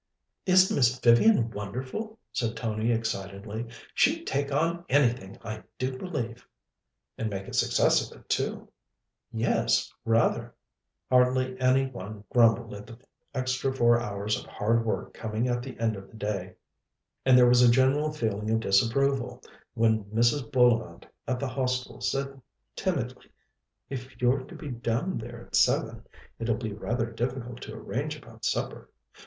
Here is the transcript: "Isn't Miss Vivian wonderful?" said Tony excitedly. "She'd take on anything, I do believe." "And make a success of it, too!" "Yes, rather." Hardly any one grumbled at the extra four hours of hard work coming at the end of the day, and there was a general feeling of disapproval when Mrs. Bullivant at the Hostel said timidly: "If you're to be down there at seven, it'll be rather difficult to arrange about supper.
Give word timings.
"Isn't 0.47 0.75
Miss 0.75 0.97
Vivian 0.99 1.51
wonderful?" 1.51 2.17
said 2.33 2.57
Tony 2.57 2.91
excitedly. 2.91 3.67
"She'd 3.93 4.25
take 4.25 4.51
on 4.51 4.83
anything, 4.89 5.37
I 5.43 5.61
do 5.77 5.95
believe." 5.95 6.47
"And 7.19 7.29
make 7.29 7.47
a 7.47 7.53
success 7.53 8.09
of 8.11 8.17
it, 8.19 8.27
too!" 8.27 8.67
"Yes, 9.31 9.93
rather." 10.03 10.55
Hardly 11.11 11.55
any 11.59 11.85
one 11.85 12.23
grumbled 12.31 12.73
at 12.73 12.87
the 12.87 12.97
extra 13.35 13.71
four 13.71 13.99
hours 13.99 14.39
of 14.39 14.47
hard 14.47 14.83
work 14.83 15.13
coming 15.13 15.47
at 15.47 15.61
the 15.61 15.79
end 15.79 15.95
of 15.95 16.09
the 16.09 16.17
day, 16.17 16.55
and 17.23 17.37
there 17.37 17.45
was 17.47 17.61
a 17.61 17.69
general 17.69 18.11
feeling 18.11 18.49
of 18.49 18.59
disapproval 18.61 19.43
when 19.75 20.05
Mrs. 20.05 20.51
Bullivant 20.51 21.05
at 21.27 21.39
the 21.39 21.47
Hostel 21.47 22.01
said 22.01 22.41
timidly: 22.75 23.29
"If 23.87 24.19
you're 24.19 24.45
to 24.45 24.55
be 24.55 24.69
down 24.69 25.19
there 25.19 25.45
at 25.45 25.55
seven, 25.55 26.07
it'll 26.39 26.55
be 26.57 26.73
rather 26.73 27.05
difficult 27.05 27.61
to 27.61 27.75
arrange 27.75 28.17
about 28.17 28.45
supper. 28.45 28.89